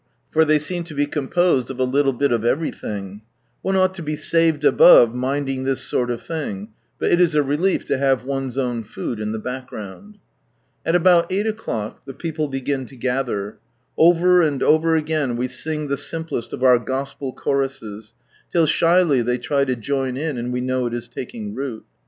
[0.31, 0.79] for ihey si
[2.15, 3.21] bit of everything.
[3.61, 9.19] One ought to be "saved above' it is a relief to have one's own food
[9.19, 10.17] in the background.
[10.83, 13.59] At about eight o'clock the people begin to gather.
[13.95, 18.15] Over and over again we sing the simplest of our Gospel choruses,
[18.51, 21.85] till shyly they try to join in, and we know it is taking root.